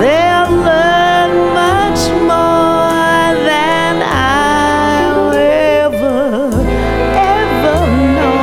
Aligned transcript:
They'll 0.00 0.52
learn 0.70 1.32
much 1.54 2.02
more 2.22 3.34
than 3.50 3.94
I'll 4.02 5.32
ever, 5.32 6.50
ever 7.14 7.80
know. 8.16 8.40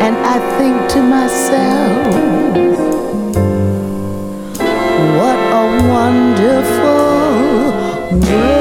And 0.00 0.16
I 0.16 0.38
think 0.58 0.76
to 0.90 1.00
myself, 1.02 2.06
what 5.16 5.38
a 5.52 5.64
wonderful 5.88 7.00
world. 8.30 8.59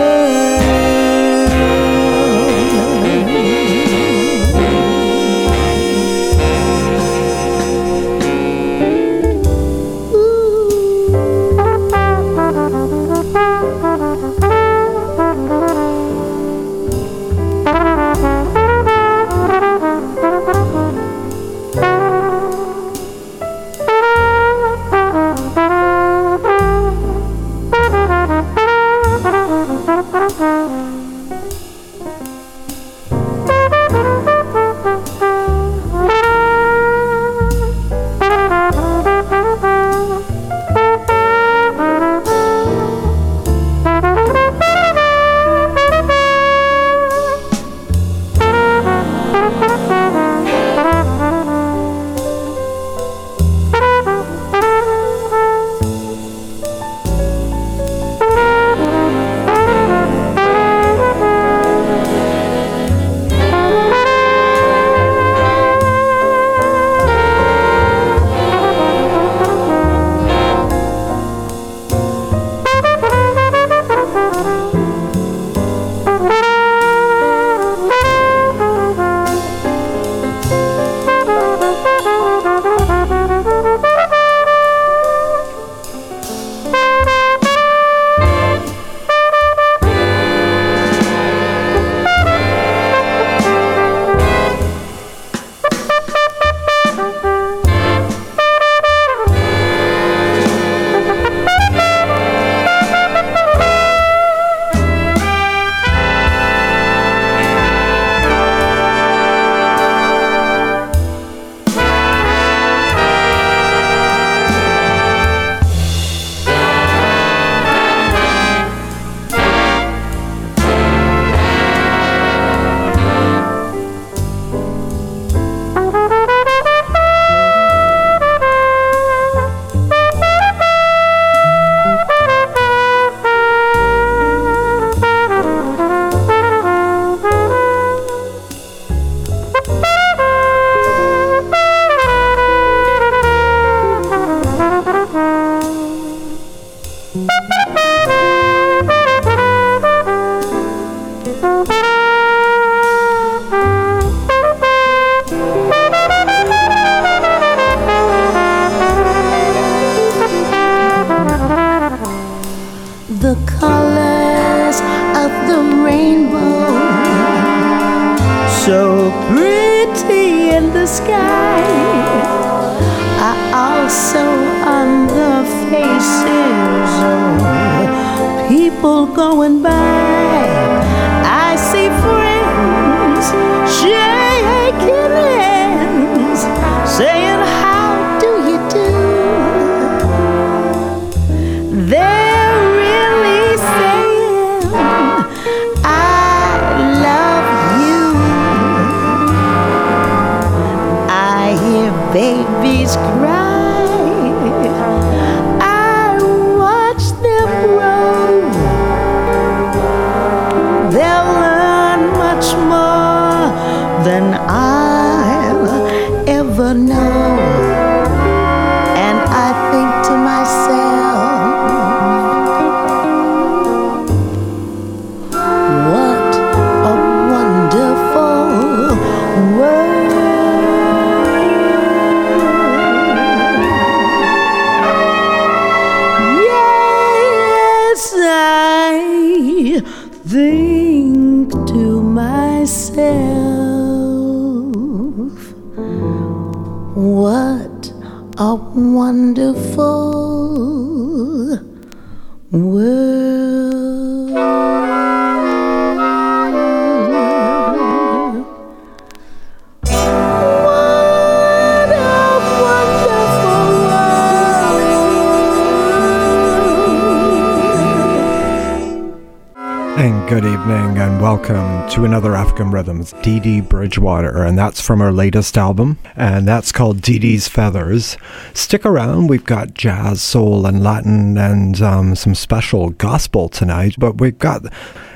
to 271.90 272.06
another 272.06 272.36
African 272.36 272.70
rhythms, 272.70 273.16
Dee 273.24 273.40
Dee 273.40 273.62
Bridgewater, 273.62 274.44
and 274.44 274.56
that's 274.56 274.80
from 274.80 275.00
her 275.00 275.12
latest 275.12 275.58
album, 275.58 275.98
and 276.16 276.48
that's 276.48 276.72
called 276.72 277.02
Dee 277.02 277.18
Dee's 277.18 277.48
Feathers. 277.48 278.16
Stick 278.54 278.86
around, 278.86 279.28
we've 279.28 279.46
got 279.46 279.74
jazz, 279.74 280.22
soul, 280.22 280.68
and 280.68 280.84
Latin, 280.84 281.38
and 281.38 281.82
um, 281.82 282.16
some 282.16 282.36
special 282.36 282.92
gospel 282.92 283.50
tonight, 283.50 283.96
but 283.98 284.22
we've 284.22 284.38
got 284.38 284.62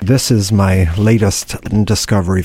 this 0.02 0.32
is 0.32 0.52
my 0.52 0.92
latest 0.96 1.62
discovery. 1.86 2.44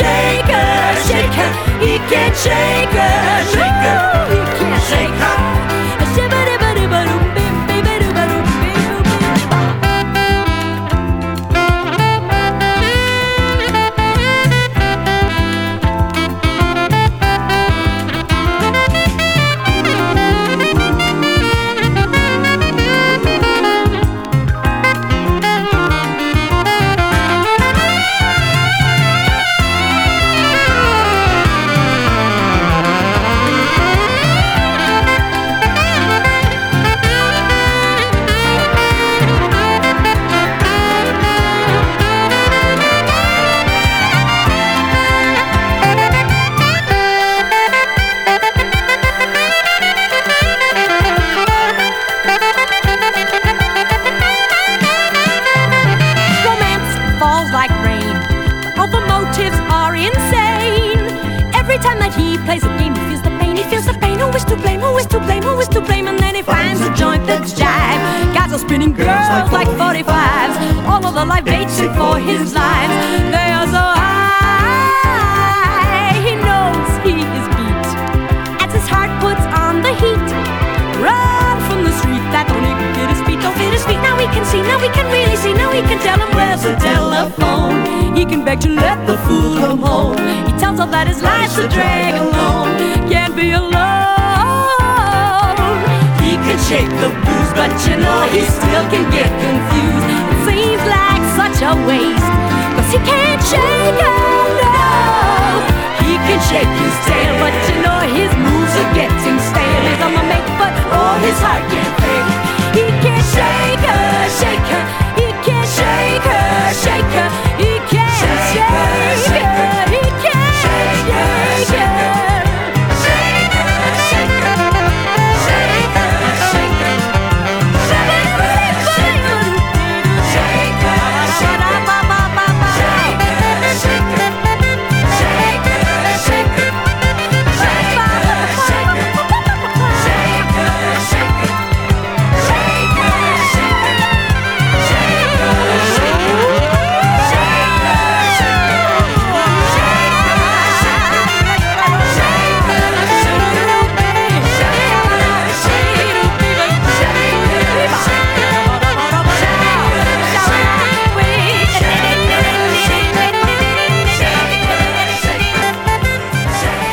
shake 0.00 0.50
her, 0.56 0.94
shake 1.08 1.36
her. 1.40 1.50
He 1.84 1.92
can 2.10 2.32
shake 2.44 2.94
her, 3.00 3.44
shake 3.52 3.80
her. 3.86 4.39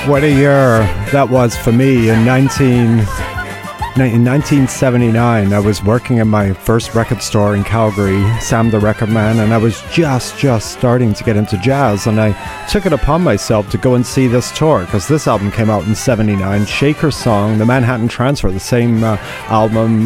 What 0.07 0.23
a 0.23 0.31
year 0.31 0.79
that 1.11 1.27
was 1.29 1.57
for 1.57 1.73
me 1.73 2.09
in 2.09 2.23
19, 2.23 2.99
1979. 3.97 5.51
I 5.51 5.59
was 5.59 5.83
working 5.83 6.19
in 6.19 6.29
my 6.29 6.53
first 6.53 6.95
record 6.95 7.21
store 7.21 7.53
in 7.57 7.65
Calgary, 7.65 8.23
Sam 8.39 8.71
the 8.71 8.79
Record 8.79 9.09
Man, 9.09 9.39
and 9.39 9.53
I 9.53 9.57
was 9.57 9.81
just, 9.91 10.37
just 10.37 10.71
starting 10.71 11.13
to 11.13 11.23
get 11.25 11.35
into 11.35 11.57
jazz. 11.57 12.07
And 12.07 12.21
I 12.21 12.31
took 12.67 12.85
it 12.85 12.93
upon 12.93 13.21
myself 13.21 13.69
to 13.71 13.77
go 13.77 13.95
and 13.95 14.05
see 14.05 14.27
this 14.27 14.49
tour 14.57 14.85
because 14.85 15.09
this 15.09 15.27
album 15.27 15.51
came 15.51 15.69
out 15.69 15.85
in 15.85 15.93
79. 15.93 16.65
Shaker 16.65 17.11
Song, 17.11 17.57
the 17.57 17.65
Manhattan 17.65 18.07
Transfer, 18.07 18.49
the 18.49 18.61
same 18.61 19.03
uh, 19.03 19.17
album 19.47 20.03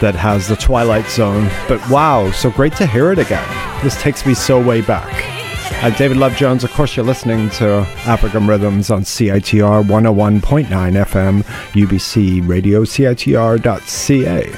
that 0.00 0.14
has 0.14 0.48
the 0.48 0.56
Twilight 0.56 1.10
Zone. 1.10 1.50
But 1.68 1.86
wow, 1.90 2.30
so 2.30 2.50
great 2.50 2.76
to 2.76 2.86
hear 2.86 3.12
it 3.12 3.18
again. 3.18 3.46
This 3.84 4.00
takes 4.00 4.24
me 4.24 4.32
so 4.32 4.58
way 4.58 4.80
back. 4.80 5.33
I'm 5.66 5.92
David 5.94 6.16
Love 6.16 6.34
Jones. 6.36 6.62
Of 6.64 6.72
course, 6.72 6.96
you're 6.96 7.06
listening 7.06 7.50
to 7.50 7.86
African 8.06 8.46
Rhythms 8.46 8.90
on 8.90 9.02
CITR 9.02 9.84
101.9 9.84 10.66
FM, 10.68 11.42
UBC 11.72 12.46
Radio, 12.46 12.82
CITR.ca. 12.84 14.52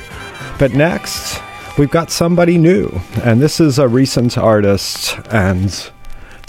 But 0.58 0.72
next, 0.72 1.40
we've 1.78 1.90
got 1.90 2.10
somebody 2.10 2.58
new, 2.58 2.88
and 3.22 3.40
this 3.40 3.60
is 3.60 3.78
a 3.78 3.88
recent 3.88 4.36
artist 4.36 5.18
and 5.30 5.90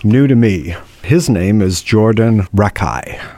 new 0.04 0.28
to 0.28 0.36
me. 0.36 0.76
His 1.04 1.30
name 1.30 1.62
is 1.62 1.82
Jordan 1.82 2.44
Rakei. 2.56 3.37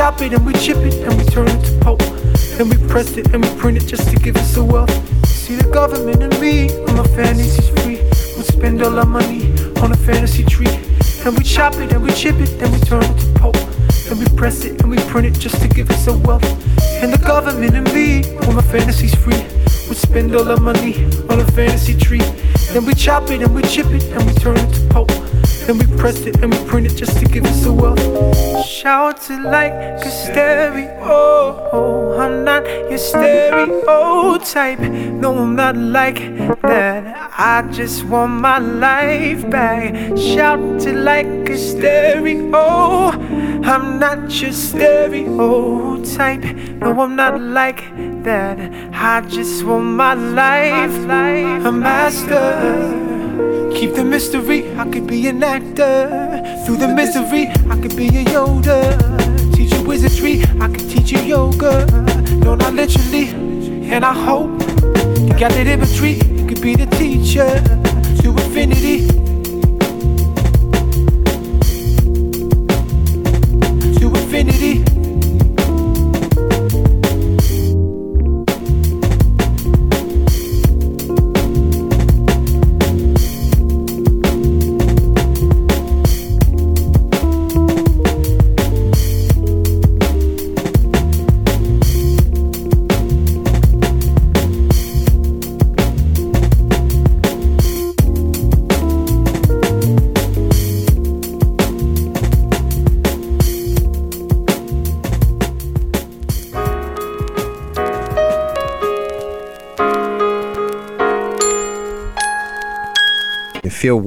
Chop 0.00 0.22
it 0.22 0.32
and 0.32 0.46
we 0.46 0.54
chip 0.54 0.78
it 0.78 0.94
and 1.06 1.14
we 1.18 1.24
turn 1.24 1.46
it 1.46 1.62
to 1.62 1.78
pulp. 1.80 2.00
And 2.58 2.70
we 2.70 2.78
press 2.88 3.18
it 3.18 3.34
and 3.34 3.44
we 3.44 3.50
print 3.60 3.76
it 3.76 3.86
just 3.86 4.08
to 4.08 4.16
give 4.16 4.34
us 4.38 4.56
a 4.56 4.64
wealth. 4.64 4.90
See 5.28 5.56
the 5.56 5.70
government 5.70 6.22
and 6.22 6.32
me, 6.40 6.68
when 6.84 6.96
my 6.96 7.06
fantasies 7.08 7.68
free. 7.68 7.98
We 8.34 8.42
spend 8.44 8.80
all 8.82 8.98
our 8.98 9.04
money 9.04 9.52
on 9.82 9.92
a 9.92 9.96
fantasy 10.08 10.42
tree. 10.44 10.74
And 11.26 11.36
we 11.36 11.44
chop 11.44 11.74
it 11.74 11.92
and 11.92 12.02
we 12.02 12.10
chip 12.12 12.36
it, 12.36 12.58
then 12.58 12.72
we 12.72 12.78
turn 12.80 13.04
it 13.04 13.18
to 13.18 13.40
pulp. 13.40 13.56
And 14.08 14.18
we 14.18 14.24
press 14.38 14.64
it 14.64 14.80
and 14.80 14.90
we 14.90 14.96
print 15.12 15.26
it 15.26 15.38
just 15.38 15.60
to 15.60 15.68
give 15.68 15.90
us 15.90 16.06
a 16.06 16.16
wealth. 16.16 16.48
And 17.02 17.12
the 17.12 17.22
government 17.26 17.74
and 17.76 17.84
me, 17.92 18.22
when 18.46 18.56
my 18.56 18.62
fantasies 18.62 19.14
free. 19.14 19.44
We 19.90 19.96
spend 19.96 20.34
all 20.34 20.50
our 20.50 20.60
money 20.60 20.94
on 21.28 21.40
a 21.40 21.48
fantasy 21.52 21.94
tree. 21.94 22.24
Then 22.72 22.86
we 22.86 22.94
chop 22.94 23.30
it 23.30 23.42
and 23.42 23.54
we 23.54 23.60
chip 23.64 23.88
it 23.88 24.04
and 24.04 24.24
we 24.24 24.32
turn 24.32 24.56
it 24.56 24.72
to 24.76 24.80
pulp. 24.94 25.10
And 25.68 25.76
we 25.78 25.84
press 25.98 26.20
it 26.20 26.36
and 26.42 26.50
we 26.54 26.58
print 26.64 26.86
it 26.86 26.96
just 26.96 27.18
to 27.18 27.26
give 27.26 27.44
us 27.44 27.66
a 27.66 27.72
wealth. 27.72 28.39
Shout 28.64 29.30
it 29.30 29.40
like 29.40 29.72
a 29.72 30.10
stereo. 30.10 32.18
I'm 32.18 32.44
not 32.44 32.64
your 32.66 32.98
stereotype. 32.98 34.80
No, 34.80 35.38
I'm 35.38 35.56
not 35.56 35.76
like 35.76 36.18
that. 36.62 37.30
I 37.38 37.62
just 37.70 38.04
want 38.04 38.40
my 38.40 38.58
life 38.58 39.48
back. 39.50 39.94
Shout 40.16 40.86
it 40.86 40.96
like 40.96 41.26
a 41.48 41.56
stereo. 41.56 43.10
I'm 43.62 43.98
not 43.98 44.30
your 44.40 44.52
stereotype. 44.52 46.44
No, 46.80 47.00
I'm 47.00 47.16
not 47.16 47.40
like 47.40 47.82
that. 48.24 48.58
I 48.92 49.20
just 49.22 49.64
want 49.64 49.84
my 49.84 50.14
life. 50.14 50.94
A 51.66 51.72
master. 51.72 53.06
Keep 53.74 53.94
the 53.94 54.04
mystery, 54.04 54.76
I 54.76 54.84
could 54.90 55.06
be 55.06 55.26
an 55.28 55.42
actor. 55.42 56.42
Through 56.66 56.76
the 56.76 56.88
misery, 56.88 57.46
be 58.00 58.06
a 58.16 58.24
Yoda. 58.24 59.54
Teach 59.54 59.72
you 59.74 59.82
wizardry, 59.82 60.40
I 60.58 60.68
can 60.68 60.88
teach 60.88 61.12
you 61.12 61.20
yoga. 61.20 61.84
No, 62.36 62.54
not 62.54 62.72
literally, 62.72 63.28
and 63.92 64.06
I 64.06 64.14
hope 64.14 64.58
you 65.20 65.34
got 65.38 65.52
that 65.52 65.66
imagery. 65.66 66.12
You 66.12 66.46
could 66.46 66.62
be 66.62 66.76
the 66.76 66.86
teacher 66.96 67.60
to 68.22 68.30
infinity. 68.30 69.09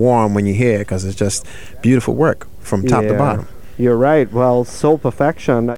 warm 0.04 0.34
when 0.34 0.46
you 0.46 0.54
hear 0.54 0.76
it 0.76 0.80
because 0.80 1.06
it's 1.06 1.18
just 1.18 1.46
beautiful 1.82 2.14
work 2.14 2.48
from 2.60 2.86
top 2.86 3.04
yeah. 3.04 3.12
to 3.14 3.18
bottom. 3.18 3.48
You're 3.78 3.98
right. 3.98 4.32
Well, 4.32 4.66
Soul 4.66 4.98
Perfection 4.98 5.76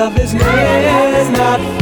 love 0.00 0.18
is 0.18 0.32
not 0.32 1.79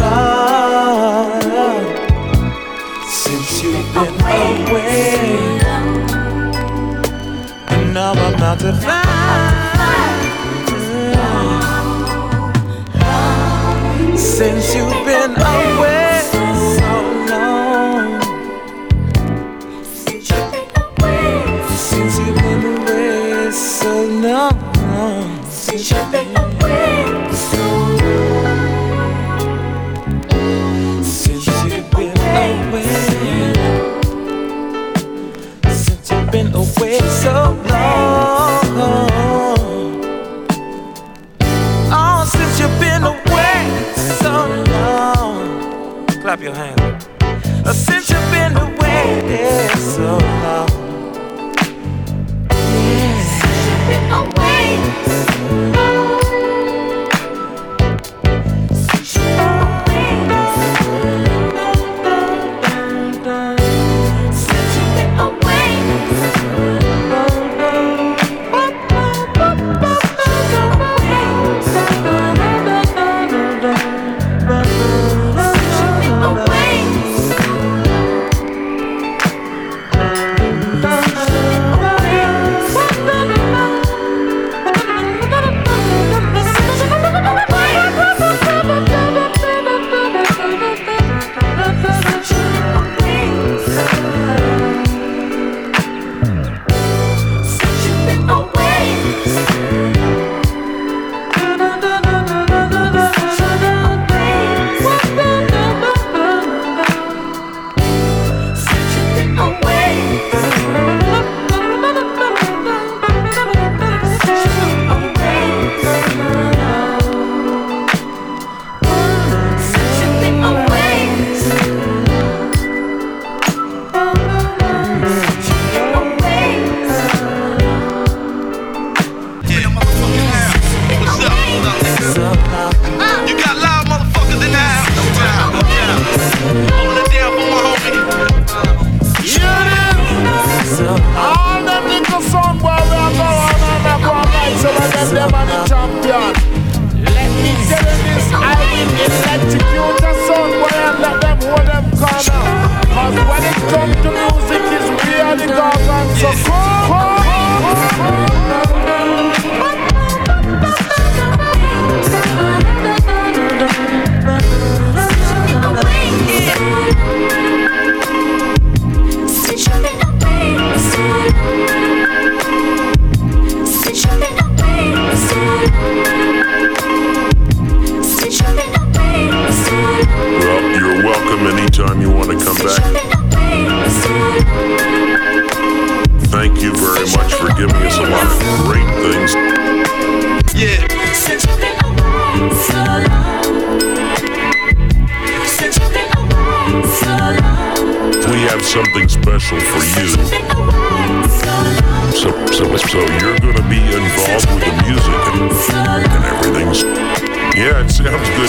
Uh, 208.39 208.47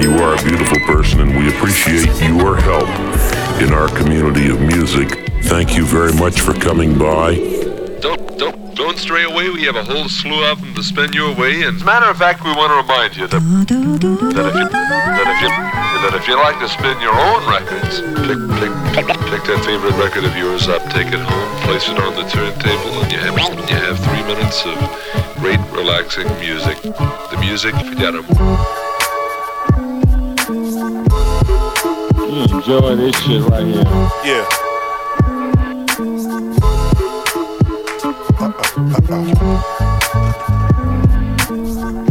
you 0.00 0.16
are 0.16 0.32
a 0.32 0.40
beautiful 0.42 0.80
person, 0.86 1.20
and 1.20 1.36
we 1.36 1.50
appreciate 1.50 2.06
your 2.26 2.56
help 2.56 2.88
in 3.60 3.70
our 3.70 3.88
community 3.88 4.48
of 4.48 4.58
music. 4.62 5.10
Thank 5.42 5.76
you 5.76 5.84
very 5.84 6.14
much 6.14 6.40
for 6.40 6.54
coming 6.54 6.96
by. 6.96 7.34
Don't, 8.00 8.38
don't, 8.38 8.74
don't 8.74 8.96
stray 8.96 9.24
away. 9.24 9.50
We 9.50 9.64
have 9.64 9.76
a 9.76 9.84
whole 9.84 10.08
slew 10.08 10.42
of 10.50 10.62
them 10.62 10.74
to 10.74 10.82
spin 10.82 11.12
you 11.12 11.26
away. 11.26 11.64
And 11.64 11.76
as 11.76 11.82
a 11.82 11.84
matter 11.84 12.08
of 12.08 12.16
fact, 12.16 12.44
we 12.44 12.50
want 12.52 12.72
to 12.72 12.76
remind 12.80 13.14
you 13.14 13.26
that 13.26 13.36
that 13.36 14.46
if 14.48 14.54
you 14.56 14.68
that 14.72 15.28
if 15.28 15.42
you 15.42 15.50
that 16.00 16.14
if 16.14 16.26
you 16.28 16.36
like 16.36 16.58
to 16.60 16.68
spin 16.70 16.98
your 17.04 17.12
own 17.12 17.44
records, 17.44 18.00
pick 18.24 18.38
pick 18.96 19.06
pick 19.28 19.44
that 19.44 19.60
favorite 19.66 19.92
record 20.00 20.24
of 20.24 20.34
yours 20.34 20.66
up, 20.66 20.80
take 20.88 21.12
it 21.12 21.20
home, 21.20 21.60
place 21.68 21.90
it 21.90 21.98
on 22.00 22.14
the 22.14 22.24
turntable, 22.24 23.02
and 23.04 23.12
you 23.12 23.18
have 23.18 23.36
you 23.36 23.76
have 23.76 24.00
three 24.00 24.22
minutes 24.24 24.64
of 24.64 24.80
great 25.40 25.60
relaxing 25.70 26.26
music. 26.40 26.76
The 26.82 27.36
music, 27.40 27.74
forget 27.76 28.14
'em. 28.14 28.26
You 32.28 32.42
enjoy 32.56 32.96
this 32.96 33.16
shit 33.22 33.42
right 33.44 33.64
here. 33.64 33.84
Yeah. 34.24 34.44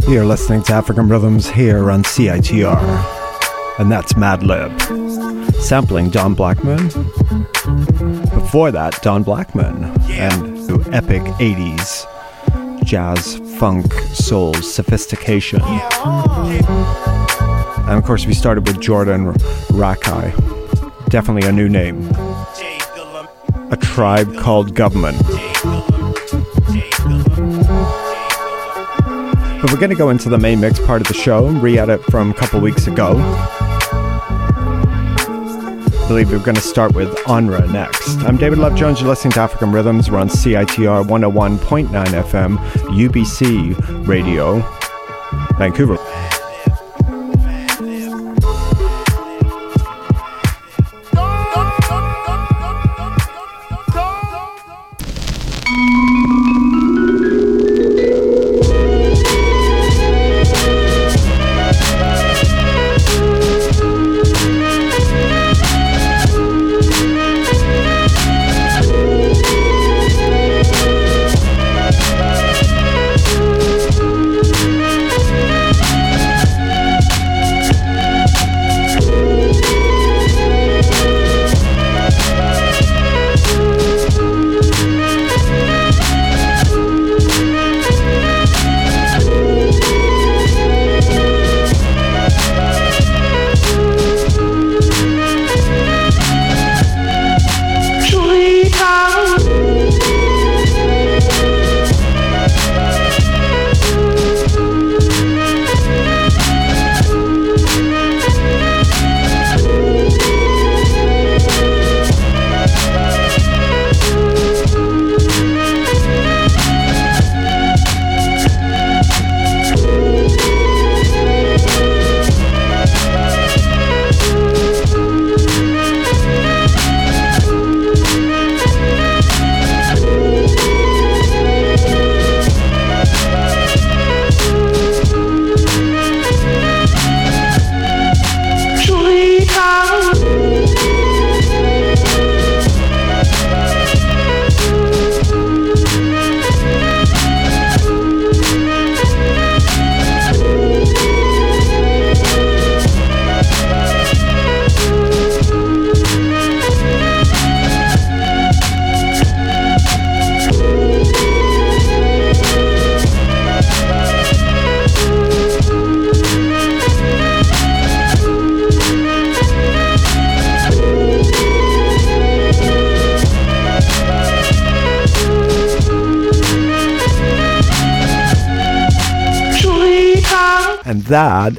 You're 0.08 0.24
listening 0.24 0.62
to 0.64 0.72
African 0.72 1.08
Rhythms 1.08 1.50
here 1.50 1.90
on 1.90 2.02
CITR. 2.04 2.80
And 3.78 3.92
that's 3.92 4.14
Madlib. 4.14 4.72
Sampling 5.60 6.08
Don 6.08 6.34
Blackman. 6.34 6.88
Before 8.34 8.70
that, 8.70 8.98
Don 9.02 9.22
Blackman. 9.22 9.84
And 10.08 10.56
the 10.66 10.88
epic 10.92 11.22
80s 11.38 12.06
jazz, 12.88 13.36
funk, 13.58 13.92
soul, 14.14 14.54
sophistication. 14.54 15.60
And 17.84 17.98
of 17.98 18.02
course, 18.04 18.24
we 18.24 18.32
started 18.32 18.66
with 18.66 18.80
Jordan 18.80 19.34
Rakei. 19.68 20.32
Definitely 21.10 21.46
a 21.46 21.52
new 21.52 21.68
name. 21.68 22.08
A 23.70 23.76
tribe 23.78 24.34
called 24.38 24.74
Government. 24.74 25.18
But 29.60 29.70
we're 29.70 29.78
going 29.78 29.90
to 29.90 29.96
go 29.96 30.08
into 30.08 30.30
the 30.30 30.38
main 30.38 30.60
mix 30.60 30.80
part 30.80 31.02
of 31.02 31.08
the 31.08 31.14
show, 31.14 31.48
re 31.48 31.78
edit 31.78 32.02
from 32.04 32.30
a 32.30 32.34
couple 32.34 32.58
weeks 32.60 32.86
ago. 32.86 33.16
I 36.08 36.10
believe 36.10 36.30
we're 36.30 36.38
going 36.38 36.54
to 36.54 36.62
start 36.62 36.94
with 36.94 37.14
Onra 37.26 37.70
next. 37.70 38.16
I'm 38.24 38.38
David 38.38 38.58
Love 38.58 38.74
Jones. 38.74 38.98
You're 38.98 39.10
listening 39.10 39.32
to 39.32 39.40
African 39.40 39.72
Rhythms. 39.72 40.10
We're 40.10 40.16
on 40.16 40.30
CITR 40.30 41.04
101.9 41.04 41.88
FM, 41.90 42.56
UBC 42.56 44.08
Radio, 44.08 44.60
Vancouver. 45.58 45.98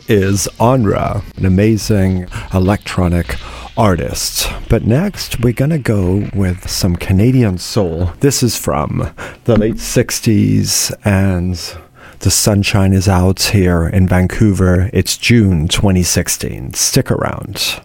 Is 0.10 0.48
Onra, 0.60 1.24
an 1.38 1.46
amazing 1.46 2.28
electronic 2.54 3.38
artist. 3.78 4.52
But 4.68 4.84
next, 4.84 5.40
we're 5.40 5.54
going 5.54 5.70
to 5.70 5.78
go 5.78 6.28
with 6.34 6.70
some 6.70 6.96
Canadian 6.96 7.60
soul. 7.60 8.12
This 8.20 8.42
is 8.42 8.58
from 8.58 9.14
the 9.46 9.58
late 9.58 9.76
60s, 9.76 10.92
and 11.06 11.56
the 12.20 12.32
sunshine 12.32 12.94
is 12.94 13.08
out 13.08 13.42
here 13.42 13.88
in 13.88 14.08
Vancouver. 14.08 14.90
It's 14.92 15.16
June 15.16 15.68
2016. 15.68 16.74
Stick 16.74 17.12
around. 17.12 17.80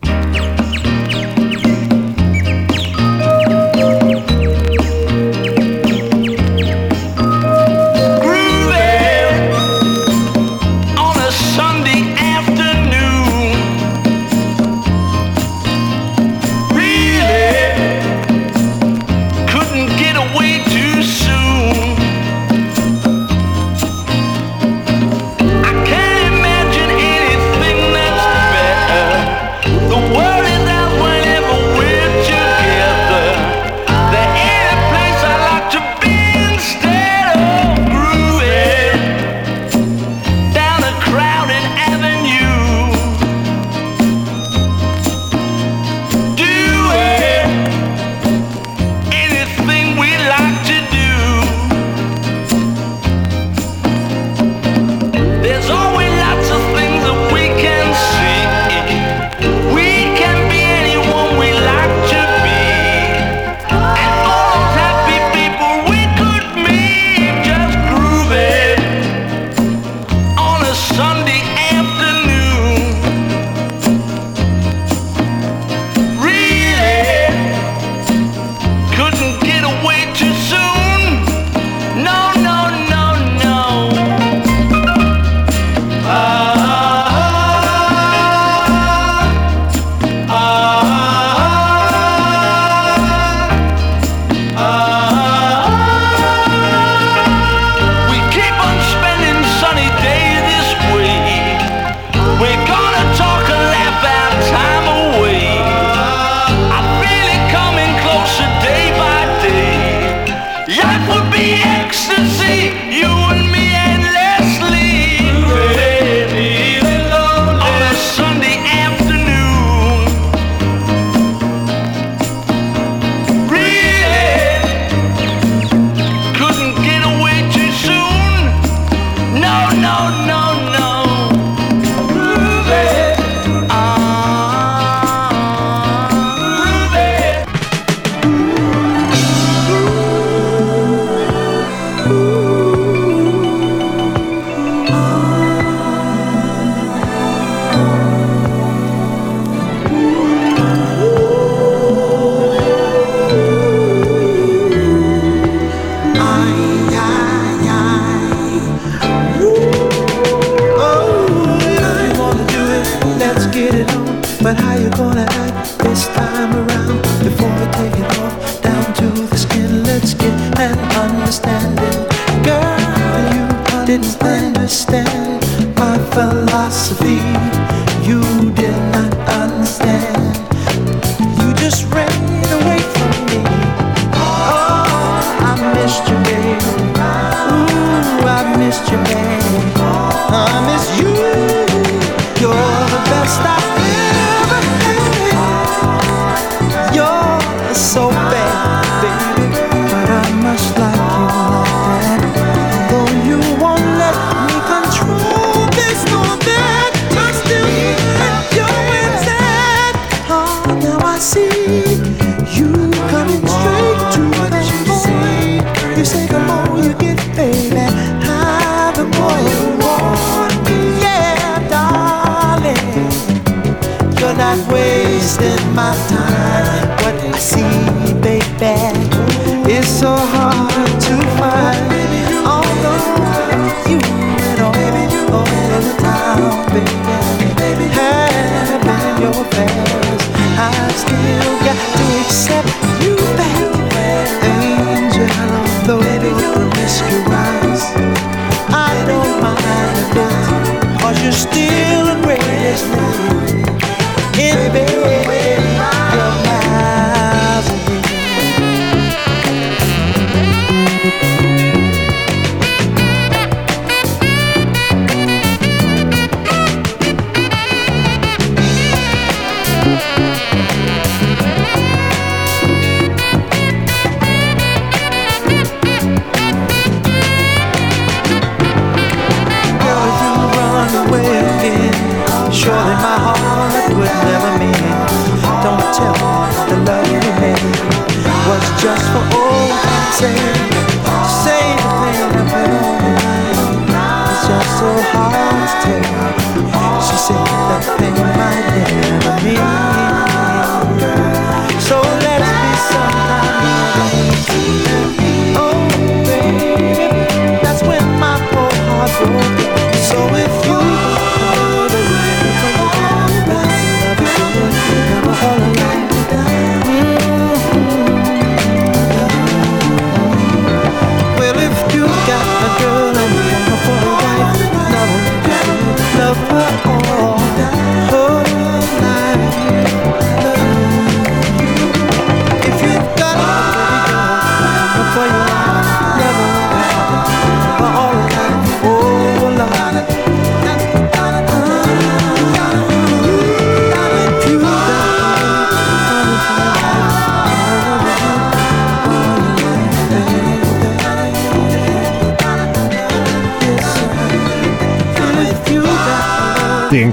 say 290.24 290.53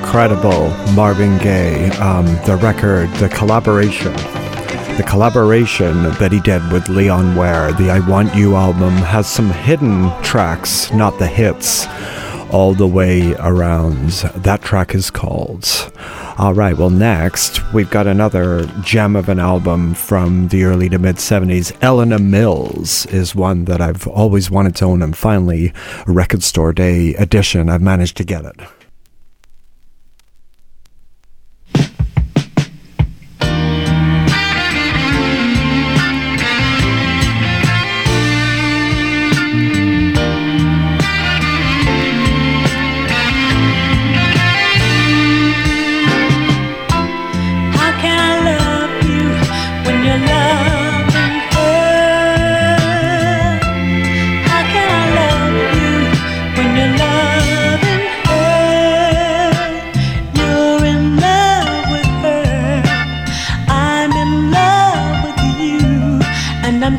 incredible 0.01 0.69
Marvin 0.93 1.37
Gaye, 1.37 1.89
um, 1.99 2.25
the 2.47 2.57
record, 2.61 3.07
the 3.13 3.29
collaboration. 3.29 4.11
The 4.97 5.05
collaboration 5.07 6.03
that 6.03 6.31
he 6.31 6.39
did 6.41 6.69
with 6.71 6.89
Leon 6.89 7.35
Ware, 7.35 7.71
the 7.73 7.91
I 7.91 7.99
Want 7.99 8.33
You 8.35 8.55
album, 8.55 8.93
has 8.93 9.29
some 9.29 9.51
hidden 9.51 10.11
tracks, 10.23 10.91
not 10.91 11.19
the 11.19 11.27
hits, 11.27 11.85
all 12.51 12.73
the 12.73 12.87
way 12.87 13.35
around. 13.35 14.09
That 14.35 14.63
track 14.63 14.95
is 14.95 15.11
called. 15.11 15.65
All 16.37 16.55
right, 16.55 16.75
well, 16.75 16.89
next, 16.89 17.61
we've 17.71 17.91
got 17.91 18.07
another 18.07 18.65
gem 18.81 19.15
of 19.15 19.29
an 19.29 19.39
album 19.39 19.93
from 19.93 20.47
the 20.47 20.63
early 20.63 20.89
to 20.89 20.97
mid 20.97 21.17
70s. 21.17 21.77
Eleanor 21.81 22.19
Mills 22.19 23.05
is 23.05 23.35
one 23.35 23.65
that 23.65 23.81
I've 23.81 24.07
always 24.07 24.49
wanted 24.49 24.75
to 24.77 24.85
own, 24.85 25.03
and 25.03 25.15
finally, 25.15 25.71
Record 26.07 26.41
Store 26.41 26.73
Day 26.73 27.13
edition, 27.15 27.69
I've 27.69 27.83
managed 27.83 28.17
to 28.17 28.23
get 28.23 28.45
it. 28.45 28.59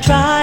try 0.03 0.42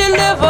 deliver. 0.00 0.49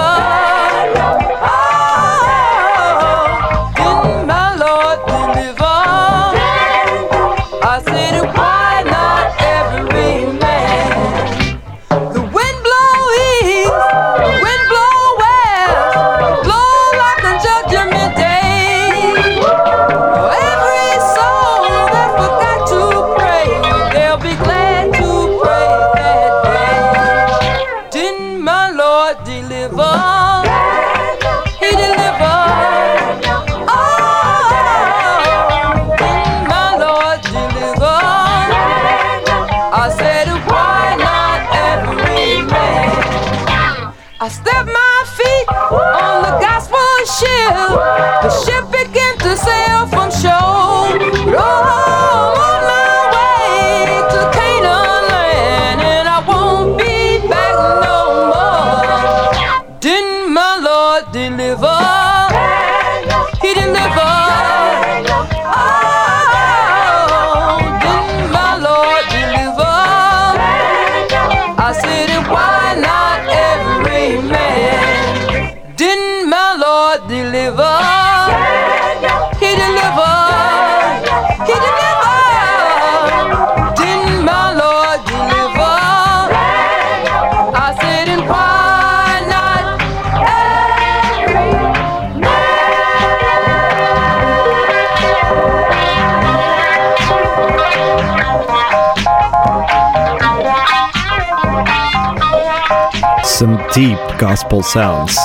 gospel 104.21 104.63
sounds. 104.63 105.17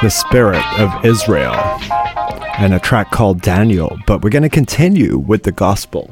The 0.00 0.08
Spirit 0.08 0.64
of 0.80 1.04
Israel, 1.04 1.52
and 2.58 2.72
a 2.72 2.78
track 2.78 3.10
called 3.10 3.42
Daniel. 3.42 3.98
But 4.06 4.24
we're 4.24 4.30
going 4.30 4.44
to 4.44 4.48
continue 4.48 5.18
with 5.18 5.42
the 5.42 5.52
gospel. 5.52 6.08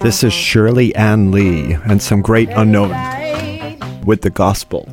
This 0.00 0.24
is 0.24 0.32
Shirley 0.32 0.92
Ann 0.96 1.30
Lee 1.30 1.74
and 1.84 2.02
some 2.02 2.20
great 2.20 2.48
unknown 2.48 2.90
with 4.04 4.22
the 4.22 4.30
gospel. 4.30 4.88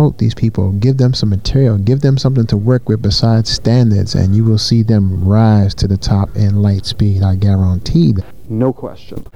promote 0.00 0.16
these 0.16 0.34
people, 0.34 0.72
give 0.72 0.96
them 0.96 1.12
some 1.12 1.28
material, 1.28 1.76
give 1.76 2.00
them 2.00 2.16
something 2.16 2.46
to 2.46 2.56
work 2.56 2.88
with 2.88 3.02
besides 3.02 3.50
standards, 3.50 4.14
and 4.14 4.34
you 4.34 4.42
will 4.42 4.56
see 4.56 4.82
them 4.82 5.22
rise 5.22 5.74
to 5.74 5.86
the 5.86 5.98
top 5.98 6.34
in 6.36 6.62
light 6.62 6.86
speed. 6.86 7.22
I 7.22 7.34
guarantee 7.34 8.12
that. 8.12 8.24
No 8.48 8.72
question. 8.72 9.26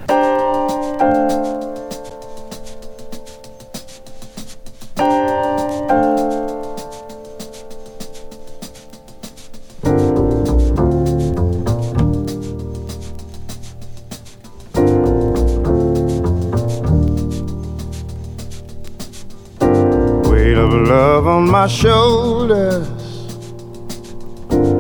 Love 20.77 21.27
on 21.27 21.51
my 21.51 21.67
shoulders. 21.67 22.89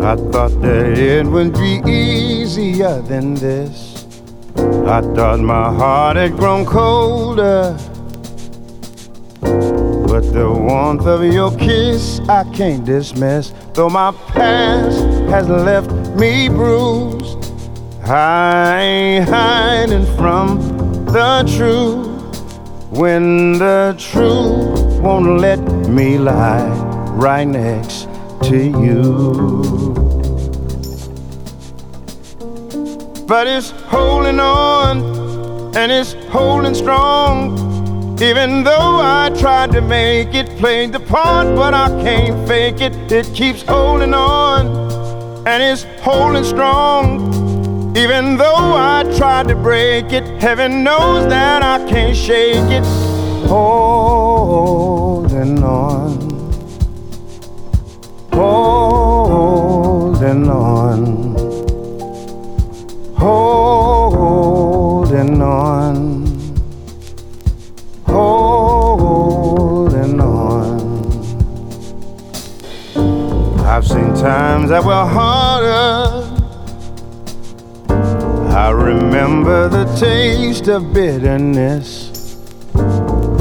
I 0.02 0.16
thought 0.16 0.60
that 0.62 0.98
it 0.98 1.26
would 1.26 1.54
be 1.54 1.82
easier 1.86 3.00
than 3.02 3.34
this. 3.34 4.06
I 4.86 5.00
thought 5.00 5.40
my 5.40 5.72
heart 5.72 6.16
had 6.16 6.36
grown 6.36 6.66
colder. 6.66 7.76
But 9.40 10.32
the 10.32 10.48
warmth 10.50 11.06
of 11.06 11.24
your 11.24 11.56
kiss 11.56 12.20
I 12.28 12.44
can't 12.54 12.84
dismiss. 12.84 13.52
Though 13.72 13.90
my 13.90 14.12
past 14.28 14.98
has 15.30 15.48
left 15.48 15.90
me 16.18 16.48
bruised, 16.48 17.50
I 18.04 18.80
ain't 18.80 19.28
hiding 19.28 20.06
from 20.16 20.60
the 21.06 21.44
truth. 21.56 22.10
When 22.90 23.58
the 23.58 23.96
truth 23.98 24.83
won't 25.04 25.38
let 25.38 25.60
me 25.86 26.16
lie 26.16 26.66
right 27.12 27.46
next 27.46 28.08
to 28.42 28.56
you. 28.56 29.92
But 33.28 33.46
it's 33.46 33.70
holding 33.92 34.40
on 34.40 35.76
and 35.76 35.92
it's 35.92 36.14
holding 36.30 36.74
strong. 36.74 37.52
Even 38.22 38.64
though 38.64 38.96
I 39.02 39.30
tried 39.38 39.72
to 39.72 39.82
make 39.82 40.34
it, 40.34 40.48
played 40.56 40.92
the 40.92 41.00
part, 41.00 41.54
but 41.54 41.74
I 41.74 41.88
can't 42.02 42.48
fake 42.48 42.80
it. 42.80 42.94
It 43.12 43.26
keeps 43.34 43.60
holding 43.60 44.14
on 44.14 44.62
and 45.46 45.62
it's 45.62 45.82
holding 46.00 46.44
strong. 46.44 47.94
Even 47.94 48.38
though 48.38 48.72
I 48.74 49.04
tried 49.18 49.48
to 49.48 49.54
break 49.54 50.14
it, 50.14 50.24
heaven 50.40 50.82
knows 50.82 51.28
that 51.28 51.62
I 51.62 51.76
can't 51.90 52.16
shake 52.16 52.70
it. 52.70 52.84
Oh. 53.50 54.13
Holding 54.54 55.64
on, 55.64 56.12
holding 58.32 60.48
on, 60.48 61.34
holding 63.16 65.42
on, 65.42 66.26
holding 68.06 70.20
on. 70.20 70.80
I've 73.66 73.84
seen 73.84 74.14
times 74.14 74.70
that 74.70 74.84
were 74.84 75.04
harder. 75.04 76.30
I 78.54 78.70
remember 78.70 79.68
the 79.68 79.86
taste 79.98 80.68
of 80.68 80.94
bitterness. 80.94 82.03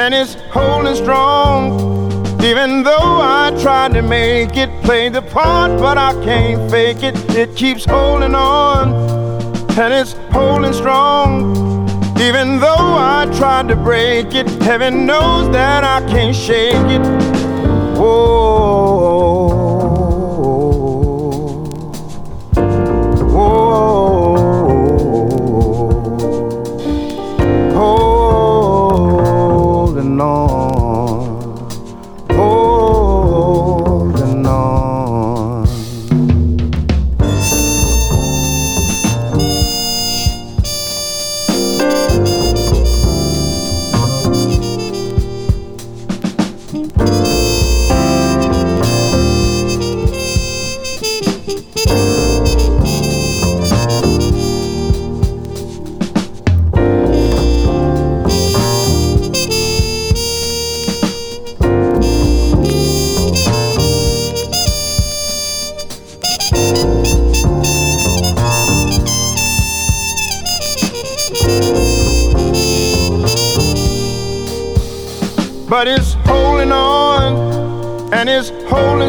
and 0.00 0.14
it's 0.14 0.34
holding 0.50 0.94
strong. 0.94 1.78
Even 2.42 2.82
though 2.82 3.20
I 3.20 3.52
tried 3.60 3.92
to 3.92 4.02
make 4.02 4.56
it, 4.56 4.70
play 4.82 5.10
the 5.10 5.20
part, 5.20 5.78
but 5.78 5.98
I 5.98 6.12
can't 6.24 6.70
fake 6.70 7.02
it. 7.02 7.14
It 7.36 7.54
keeps 7.54 7.84
holding 7.84 8.34
on 8.34 8.94
and 9.78 9.92
it's 9.92 10.12
holding 10.32 10.72
strong. 10.72 11.30
Even 12.18 12.60
though 12.60 12.94
I 13.18 13.30
tried 13.36 13.68
to 13.68 13.76
break 13.76 14.34
it, 14.34 14.48
heaven 14.62 15.04
knows 15.04 15.50
that 15.52 15.84
I 15.84 16.00
can't 16.08 16.34
shake 16.34 16.90
it. 16.96 17.02
Whoa. 17.98 18.89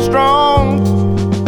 Strong. 0.01 0.81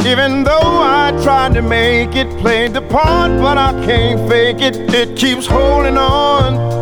Even 0.06 0.44
though 0.44 0.60
I 0.62 1.12
tried 1.24 1.54
to 1.54 1.62
make 1.62 2.16
it, 2.16 2.30
played 2.40 2.74
the 2.74 2.82
part, 2.82 3.32
but 3.42 3.58
I 3.58 3.72
can't 3.86 4.30
fake 4.30 4.62
it. 4.62 4.76
It 4.94 5.18
keeps 5.18 5.46
holding 5.46 5.98
on 5.98 6.74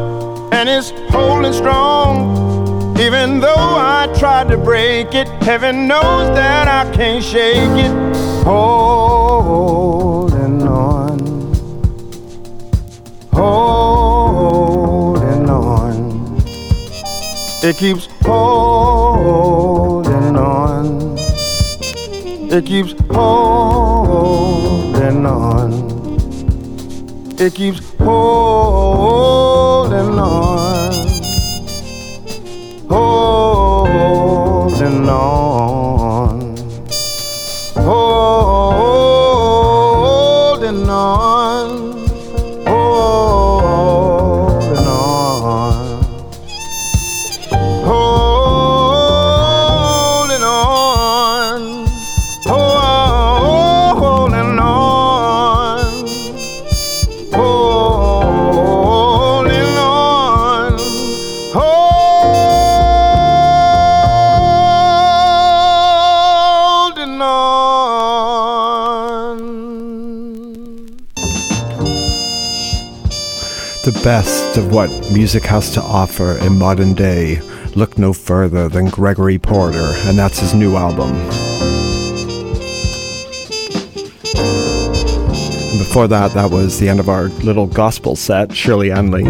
and 0.54 0.70
it's 0.70 0.92
holding 1.12 1.54
strong. 1.54 2.98
Even 3.00 3.40
though 3.40 3.56
I 3.56 4.08
tried 4.20 4.50
to 4.50 4.58
break 4.58 5.16
it, 5.16 5.28
heaven 5.44 5.88
knows 5.88 6.28
that 6.36 6.68
I 6.68 6.86
can't 6.96 7.24
shake 7.24 7.86
it. 7.86 7.92
Holding 8.44 9.42
on, 10.68 11.20
holding 13.32 14.70
on. 15.50 15.96
It 17.64 17.78
keeps 17.78 18.08
holding. 18.22 20.11
It 22.54 22.66
keeps 22.66 22.94
holding 23.10 24.46
on. 25.26 25.72
It 27.40 27.54
keeps 27.54 27.80
holding 27.98 29.40
on. 30.20 30.92
Holding 32.90 34.30
on. 35.08 35.51
Best 74.04 74.58
of 74.58 74.74
what 74.74 74.90
music 75.12 75.44
has 75.44 75.70
to 75.72 75.82
offer 75.82 76.38
in 76.40 76.58
modern 76.58 76.94
day, 76.94 77.40
look 77.76 77.98
no 78.00 78.14
further 78.14 78.68
than 78.68 78.90
Gregory 78.90 79.38
Porter, 79.38 79.92
and 80.08 80.18
that's 80.18 80.40
his 80.40 80.56
new 80.56 80.76
album. 80.76 81.12
And 85.70 85.80
before 85.80 86.08
that, 86.08 86.32
that 86.34 86.50
was 86.50 86.80
the 86.80 86.90
end 86.90 87.00
of 87.00 87.10
our 87.10 87.26
little 87.44 87.68
gospel 87.68 88.16
set, 88.16 88.56
Shirley 88.56 88.92
Ann 88.92 89.12
Lee. 89.12 89.28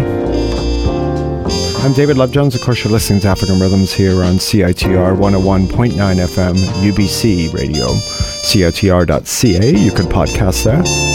I'm 1.82 1.92
David 1.92 2.16
Love 2.16 2.32
Jones. 2.32 2.54
Of 2.54 2.62
course, 2.62 2.82
you're 2.82 2.92
listening 2.92 3.20
to 3.20 3.28
African 3.28 3.60
Rhythms 3.60 3.92
here 3.92 4.22
on 4.22 4.36
CITR 4.36 5.16
101.9 5.16 5.92
FM, 5.96 6.54
UBC 6.82 7.52
Radio, 7.52 7.88
CITR.ca. 7.88 9.76
You 9.76 9.90
can 9.90 10.06
podcast 10.06 10.64
there. 10.64 11.11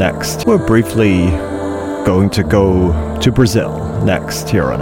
Next, 0.00 0.46
we're 0.46 0.56
briefly 0.56 1.26
going 2.06 2.30
to 2.30 2.42
go 2.42 3.18
to 3.20 3.30
Brazil 3.30 4.02
next 4.02 4.48
here 4.48 4.72
on 4.72 4.80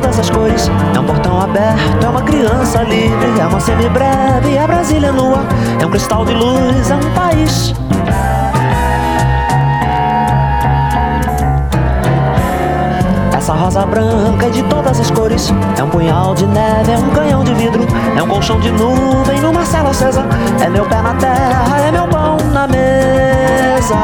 todas 0.00 0.18
as 0.18 0.28
cores. 0.28 0.70
É 0.94 1.00
um 1.00 1.04
portão 1.04 1.40
aberto, 1.40 2.04
é 2.04 2.08
uma 2.08 2.22
criança 2.22 2.82
livre, 2.82 3.40
é 3.40 3.46
uma 3.46 3.60
semibreve, 3.60 4.56
é 4.56 4.66
Brasília 4.66 5.10
nua, 5.10 5.40
é 5.80 5.86
um 5.86 5.90
cristal 5.90 6.24
de 6.24 6.34
luz, 6.34 6.90
é 6.90 6.96
um 6.96 7.14
país. 7.14 7.74
Essa 13.32 13.54
rosa 13.54 13.86
branca 13.86 14.46
é 14.46 14.50
de 14.50 14.62
todas 14.64 15.00
as 15.00 15.10
cores. 15.10 15.52
É 15.78 15.82
um 15.82 15.88
punhal 15.88 16.34
de 16.34 16.46
neve, 16.46 16.92
é 16.92 16.98
um 16.98 17.10
canhão 17.10 17.44
de 17.44 17.54
vidro, 17.54 17.86
é 18.16 18.22
um 18.22 18.28
colchão 18.28 18.60
de 18.60 18.70
nuvem 18.72 19.40
numa 19.40 19.64
cela 19.64 19.90
acesa. 19.90 20.26
É 20.60 20.68
meu 20.68 20.84
pé 20.84 21.00
na 21.00 21.14
terra, 21.14 21.80
é 21.80 21.92
meu 21.92 22.06
pão 22.08 22.36
na 22.52 22.66
mesa. 22.66 23.96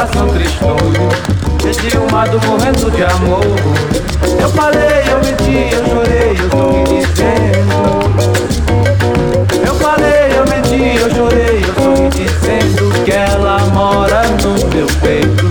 coração 0.00 0.28
tristonho 0.28 1.08
Enciumado 1.68 2.40
morrendo 2.46 2.90
de 2.90 3.04
amor. 3.04 3.44
Eu 4.40 4.48
falei, 4.50 5.04
eu 5.10 5.18
menti, 5.18 5.74
eu 5.74 5.84
chorei, 5.86 6.36
eu 6.40 6.48
tô 6.48 6.72
me 6.72 6.84
dizendo. 6.84 7.70
Eu 9.66 9.74
falei, 9.74 10.32
eu 10.36 10.44
menti, 10.46 10.98
eu 10.98 11.10
chorei, 11.14 11.62
eu 11.62 11.74
tô 11.74 12.02
me 12.02 12.08
dizendo 12.08 13.04
Que 13.04 13.12
ela 13.12 13.58
mora 13.74 14.22
no 14.42 14.54
meu 14.74 14.86
peito. 15.02 15.50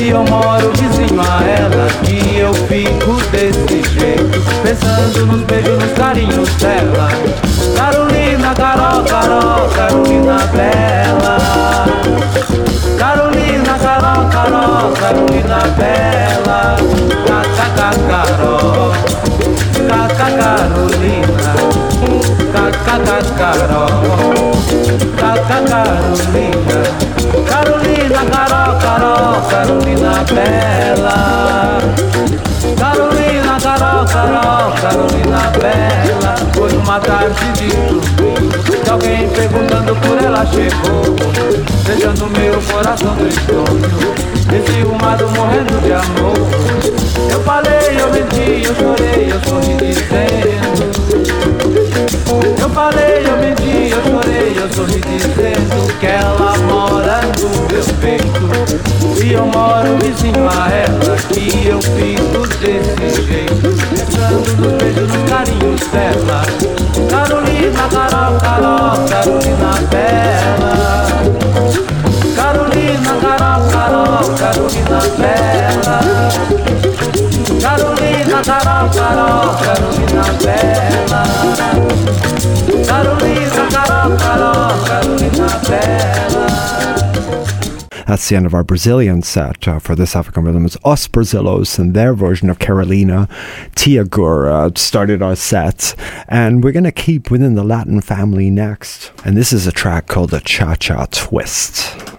E 0.00 0.08
eu 0.10 0.24
moro 0.24 0.70
vizinho 0.76 1.20
a 1.20 1.44
ela 1.44 1.88
que 2.04 2.38
eu 2.38 2.54
fico 2.54 3.20
desse 3.32 3.82
jeito. 3.98 4.40
Pensando 4.62 5.26
nos 5.26 5.42
beijos, 5.42 5.78
nos 5.78 5.92
carinhos 5.92 6.48
dela. 6.54 7.08
Carolina, 7.76 8.54
Carol, 8.54 9.02
Carol, 9.04 9.68
Carolina 9.70 10.38
Bela 10.52 10.93
Carolina 15.04 15.60
bela, 15.76 16.76
Caca 17.26 17.90
Carol, 18.08 18.92
Caca 19.86 20.28
Carolina, 20.38 21.52
Caca 22.54 22.96
Carol, 23.36 24.54
Caca 25.18 25.58
Carolina, 25.68 26.78
Carolina 27.50 28.22
Carol, 28.32 28.72
Carol, 28.80 29.34
Carolina 29.50 30.24
bela, 30.32 31.18
Carolina 32.78 33.23
Carol, 34.14 34.70
Carolina 34.80 35.50
Bela. 35.58 36.36
Foi 36.54 36.72
uma 36.76 37.00
tarde 37.00 37.34
de 37.54 37.66
domingo 37.66 38.84
que 38.84 38.88
alguém 38.88 39.28
perguntando 39.28 39.96
por 39.96 40.16
ela 40.22 40.46
chegou, 40.46 41.16
deixando 41.84 42.30
meu 42.38 42.62
coração 42.62 43.16
tristonho, 43.16 44.14
desarrumado 44.46 45.28
morrendo 45.30 45.80
de 45.82 45.92
amor. 45.92 46.48
Eu 47.28 47.42
falei, 47.42 47.96
eu 47.98 48.08
menti, 48.12 48.64
eu 48.64 48.74
chorei, 48.76 49.32
eu 49.32 49.40
sorri 49.48 49.74
dizendo. 49.78 51.33
Eu 52.60 52.70
falei, 52.70 53.24
eu 53.24 53.36
menti, 53.38 53.90
eu 53.92 54.02
chorei, 54.02 54.56
eu 54.56 54.68
sorri 54.74 55.00
dizendo 55.00 55.98
que 56.00 56.06
ela 56.06 56.56
mora 56.66 57.20
no 57.40 57.48
meu 57.68 57.84
peito. 58.00 59.24
E 59.24 59.32
eu 59.32 59.46
moro 59.46 59.96
vizinho 59.98 60.48
a 60.48 60.68
ela, 60.70 61.16
que 61.28 61.68
eu 61.68 61.80
fico 61.80 62.46
desse 62.58 63.22
jeito. 63.22 63.54
Pensando 63.90 64.60
nos 64.60 64.72
beijos, 64.82 65.08
nos 65.08 65.30
carinhos 65.30 65.80
dela. 65.92 66.42
Carolina, 67.08 67.88
Carol, 67.90 68.40
Carol, 68.40 69.08
Carolina 69.08 69.72
Bela. 69.90 71.06
Carolina, 72.34 73.12
Carol, 73.20 73.70
Carol, 73.70 74.24
Carolina 74.36 75.00
Bela 75.18 75.54
Carolina, 77.64 78.42
Carol, 78.44 78.92
Carol, 78.92 79.56
Carolina 79.56 80.22
Carolina, 80.44 81.22
Carol, 82.84 84.18
Carol, 84.18 84.84
Carolina 84.84 85.24
That's 88.06 88.28
the 88.28 88.36
end 88.36 88.44
of 88.44 88.52
our 88.52 88.64
Brazilian 88.64 89.22
set 89.22 89.66
uh, 89.66 89.78
for 89.78 89.96
this 89.96 90.14
African 90.14 90.44
rhythm. 90.44 90.66
It's 90.66 90.76
Os 90.84 91.08
Brasilos 91.08 91.78
and 91.78 91.94
their 91.94 92.12
version 92.12 92.50
of 92.50 92.58
Carolina. 92.58 93.30
Tia 93.74 94.04
Gura 94.04 94.76
started 94.76 95.22
our 95.22 95.34
set. 95.34 95.94
And 96.28 96.62
we're 96.62 96.72
going 96.72 96.84
to 96.84 96.92
keep 96.92 97.30
within 97.30 97.54
the 97.54 97.64
Latin 97.64 98.02
family 98.02 98.50
next. 98.50 99.10
And 99.24 99.38
this 99.38 99.54
is 99.54 99.66
a 99.66 99.72
track 99.72 100.06
called 100.06 100.30
the 100.30 100.40
Cha 100.40 100.74
Cha 100.74 101.06
Twist. 101.10 102.13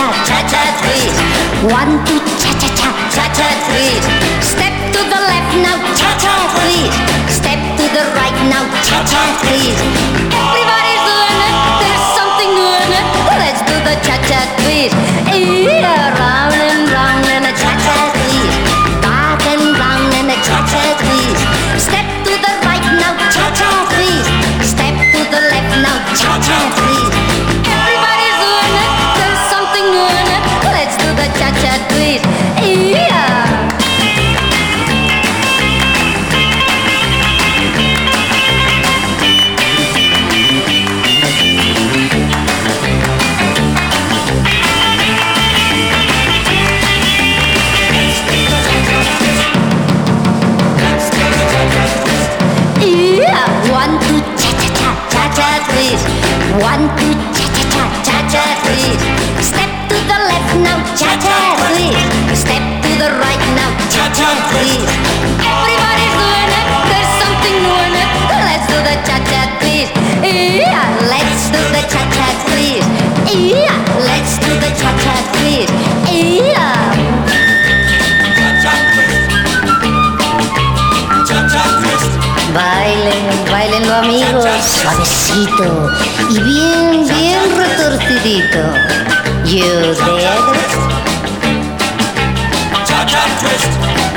Cha 0.00 0.12
cha 0.26 0.40
cha, 0.48 0.62
cha. 0.80 1.24
One, 1.68 1.92
two, 2.06 2.20
cha 2.40 2.50
cha 2.60 2.68
cha, 2.80 2.88
cha 3.14 3.24
cha 3.36 3.48
twist. 3.68 4.08
Step 4.40 4.72
to 4.94 5.00
the 5.12 5.20
left 5.30 5.52
now, 5.64 5.76
cha 5.98 6.10
cha 6.22 6.32
twist. 6.56 6.96
Step 7.28 7.60
to 7.76 7.84
the 7.96 8.04
right 8.16 8.38
now, 8.48 8.64
cha 8.88 8.98
cha 9.04 9.22
twist. 9.44 9.80
Everybody's 10.32 11.02
doing 11.04 11.40
it, 11.48 11.54
there's 11.84 12.06
something 12.16 12.50
doing 12.56 12.92
it. 13.00 13.06
Let's 13.40 13.60
do 13.68 13.76
the 13.84 13.94
cha 14.06 14.16
cha 14.28 14.40
twist. 14.64 14.96
Suavecito 84.60 85.90
y 86.30 86.40
bien, 86.40 87.06
bien 87.08 87.38
retorcidito. 87.56 88.58
You 89.44 89.94
dig 89.94 90.22
it? 90.22 90.90
Ay, 93.92 94.09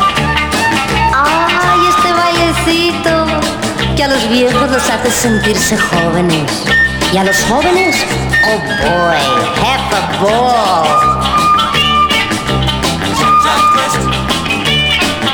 que 4.03 4.11
a 4.11 4.15
los 4.15 4.27
viejos 4.29 4.69
los 4.69 4.89
hace 4.89 5.11
sentirse 5.11 5.77
jóvenes. 5.77 6.51
Y 7.13 7.17
a 7.17 7.23
los 7.23 7.37
jóvenes, 7.43 7.95
oh 8.45 8.59
boy, 8.81 9.17
have 9.63 9.95
a 9.95 10.01
ball. 10.21 10.83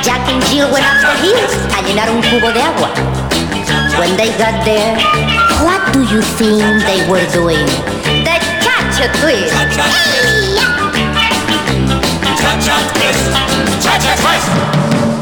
Jack 0.02 0.28
and 0.28 0.42
Jill 0.44 0.70
went 0.70 0.86
up 0.86 1.00
the 1.00 1.10
hill 1.22 1.48
a 1.76 1.82
llenar 1.82 2.10
un 2.10 2.22
cubo 2.22 2.52
de 2.52 2.62
agua. 2.62 2.90
When 3.98 4.16
they 4.16 4.30
got 4.38 4.64
there, 4.64 4.96
what 5.64 5.92
do 5.92 6.02
you 6.04 6.22
think 6.22 6.62
they 6.84 7.06
were 7.08 7.26
doing? 7.32 7.66
The 8.24 8.38
cha-cha 8.62 9.08
twist. 9.20 9.52
Cha-cha 12.40 12.76
twist. 12.94 13.30
Cha-cha 13.82 14.14
twist. 14.16 15.19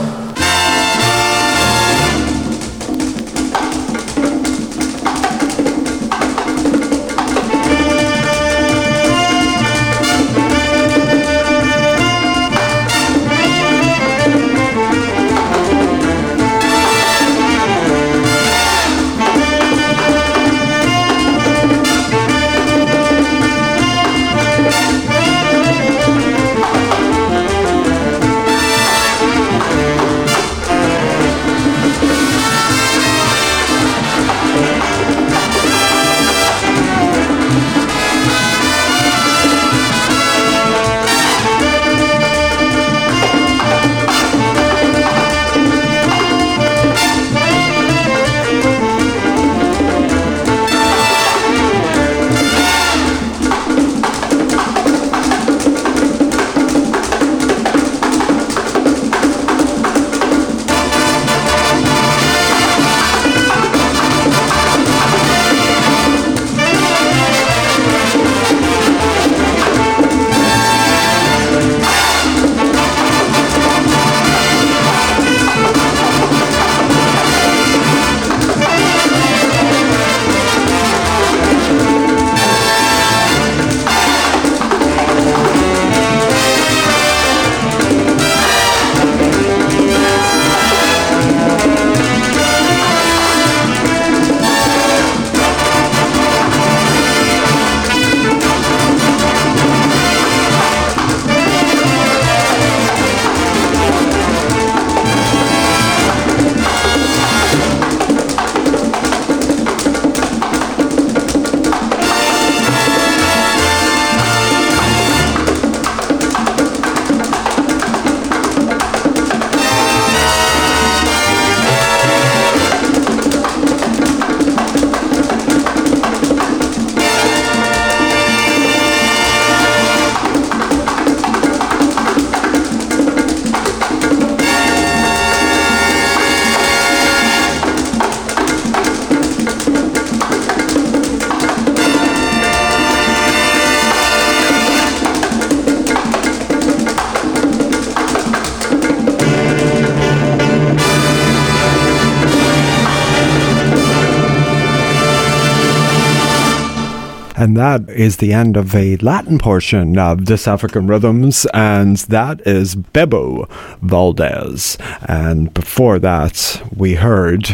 And 157.39 157.57
that 157.57 157.89
is 157.89 158.17
the 158.17 158.33
end 158.33 158.57
of 158.57 158.75
a 158.75 158.97
Latin 158.97 159.39
portion 159.39 159.97
of 159.97 160.27
this 160.27 160.49
African 160.49 160.89
Rhythms, 160.89 161.47
and 161.55 161.97
that 161.97 162.45
is 162.45 162.75
Bebo 162.75 163.49
Valdés. 163.81 164.77
And 165.09 165.55
before 165.55 166.01
that, 166.01 166.61
we 166.77 166.95
heard 166.95 167.47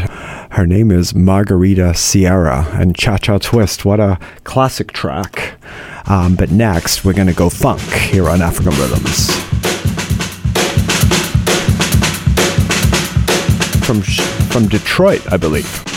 her 0.53 0.67
name 0.67 0.91
is 0.91 1.15
Margarita 1.15 1.95
Sierra 1.95 2.67
and 2.73 2.97
Cha 2.97 3.19
Cha 3.19 3.37
Twist. 3.37 3.85
What 3.85 4.01
a 4.01 4.19
classic 4.45 4.93
track. 4.93 5.61
Um, 6.07 6.35
but 6.35 6.51
next, 6.51 7.05
we're 7.05 7.13
going 7.13 7.29
to 7.29 7.35
go 7.35 7.51
funk 7.51 7.83
here 7.83 8.31
on 8.31 8.41
African 8.41 8.73
Rhythms. 8.73 9.31
From, 13.85 14.01
from 14.01 14.67
Detroit, 14.67 15.31
I 15.31 15.37
believe. 15.37 15.94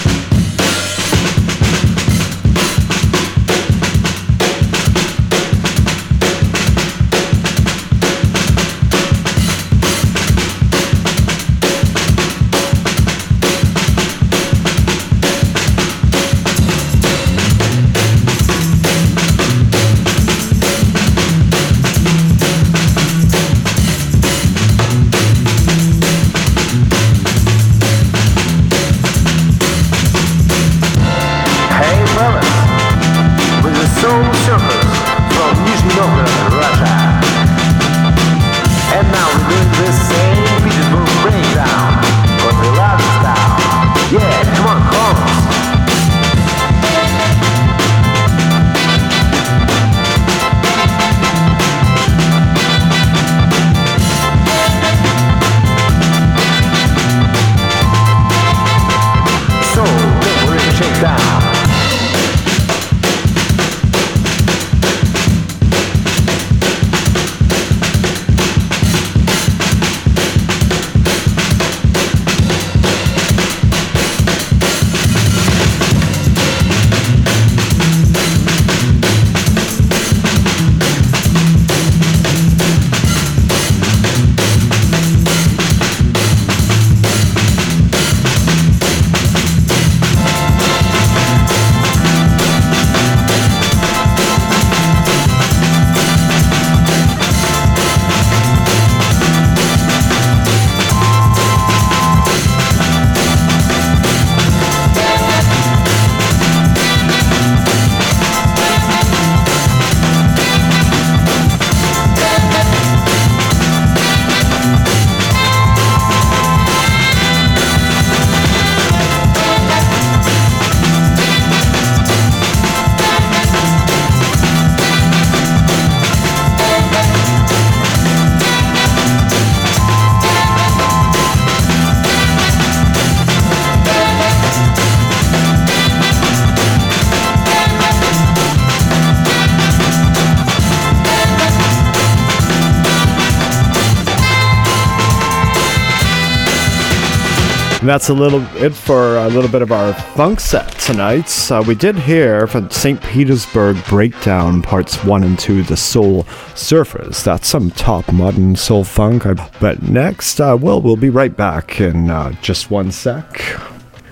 That's 147.88 148.10
a 148.10 148.14
little 148.14 148.42
it 148.58 148.74
for 148.74 149.18
a 149.18 149.28
little 149.28 149.50
bit 149.50 149.62
of 149.62 149.72
our 149.72 149.94
funk 149.94 150.40
set 150.40 150.72
tonight. 150.80 151.52
Uh, 151.52 151.64
we 151.68 151.76
did 151.76 151.96
hear 151.96 152.48
from 152.48 152.70
St. 152.70 153.02
Petersburg 153.02 153.78
Breakdown 153.86 154.62
Parts 154.62 155.04
1 155.04 155.24
and 155.24 155.40
2, 155.40 155.64
The 155.64 155.78
Soul 155.78 156.24
Surfers. 156.54 157.24
That's 157.24 157.48
some 157.48 157.72
top 157.72 158.12
modern 158.12 158.56
soul 158.56 158.84
funk. 158.84 159.24
But 159.60 159.84
next, 159.84 160.40
uh, 160.40 160.58
well, 160.60 160.82
we'll 160.82 160.96
be 160.96 161.10
right 161.10 161.36
back 161.36 161.80
in 161.80 162.10
uh, 162.10 162.32
just 162.42 162.72
one 162.72 162.92
sec 162.92 163.42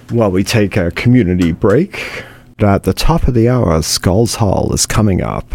while 0.09 0.31
we 0.31 0.43
take 0.43 0.77
a 0.77 0.91
community 0.91 1.51
break. 1.51 2.23
At 2.59 2.83
the 2.83 2.93
top 2.93 3.27
of 3.27 3.33
the 3.33 3.49
hour, 3.49 3.81
Skulls 3.81 4.35
Hall 4.35 4.73
is 4.73 4.85
coming 4.85 5.21
up 5.21 5.53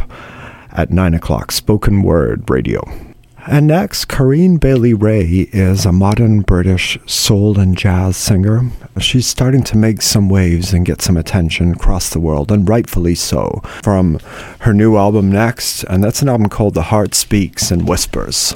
at 0.73 0.91
9 0.91 1.15
o'clock, 1.15 1.53
Spoken 1.53 2.03
Word 2.03 2.51
Radio. 2.51 3.10
And 3.47 3.67
next, 3.67 4.07
Corinne 4.07 4.59
Bailey 4.59 4.95
Rae 4.95 5.49
is 5.53 5.87
a 5.87 5.93
modern 5.93 6.43
British 6.43 6.99
soul 7.07 7.59
and 7.59 7.77
jazz 7.77 8.17
singer. 8.17 8.71
She's 8.99 9.27
starting 9.27 9.63
to 9.65 9.77
make 9.77 10.03
some 10.03 10.29
waves 10.29 10.73
and 10.73 10.85
get 10.85 11.01
some 11.01 11.17
attention 11.17 11.73
across 11.73 12.11
the 12.11 12.21
world, 12.21 12.53
and 12.53 12.69
rightfully 12.69 13.15
so, 13.15 13.63
from 13.83 14.19
her 14.61 14.75
new 14.75 14.97
album 14.97 15.33
Next, 15.33 15.85
and 15.85 16.05
that's 16.05 16.23
an 16.23 16.29
album 16.29 16.49
called 16.49 16.75
The 16.75 16.83
Heart 16.83 17.15
Speaks 17.15 17.71
and 17.71 17.89
Whispers. 17.89 18.55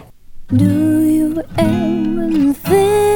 Do 0.49 1.01
you 1.01 1.43
ever 1.57 2.53
think 2.53 3.14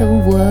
the 0.00 0.06
world 0.06 0.49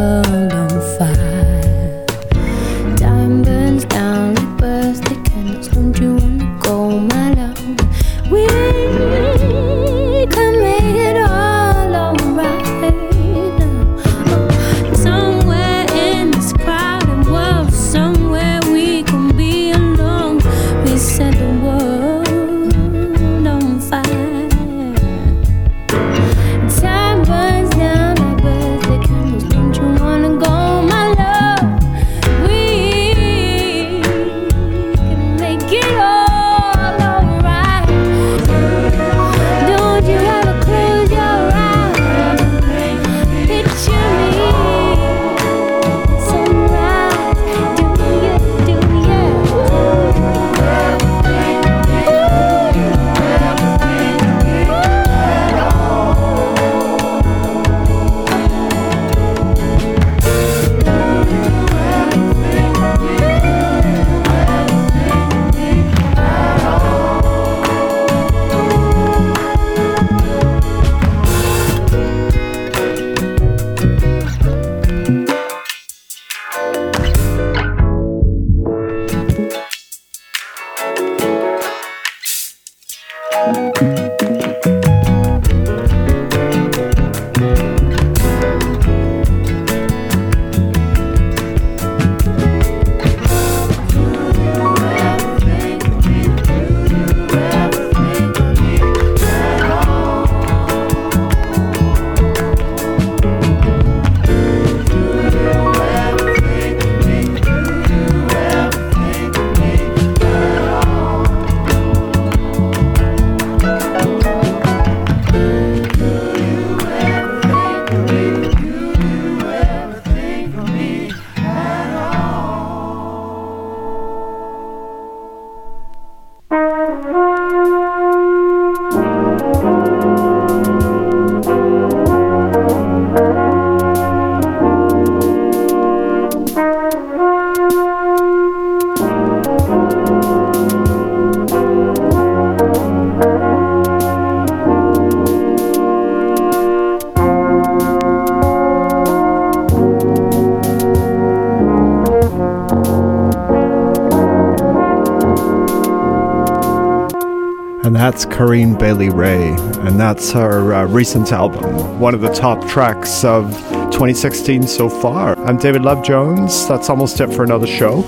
that's 158.09 158.25
Corinne 158.25 158.75
Bailey 158.75 159.11
Rae, 159.11 159.49
and 159.81 159.99
that's 159.99 160.31
her 160.31 160.73
uh, 160.73 160.87
recent 160.87 161.31
album, 161.31 161.99
one 161.99 162.15
of 162.15 162.21
the 162.21 162.33
top 162.33 162.67
tracks 162.67 163.23
of 163.23 163.51
2016 163.91 164.65
so 164.65 164.89
far. 164.89 165.37
I'm 165.45 165.57
David 165.57 165.83
Love 165.83 166.03
Jones. 166.03 166.67
That's 166.67 166.89
almost 166.89 167.21
it 167.21 167.31
for 167.31 167.43
another 167.43 167.67
show. 167.67 168.01